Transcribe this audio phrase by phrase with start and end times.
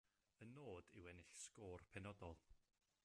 [0.45, 2.43] Y nod yw ennill sgôr penodol.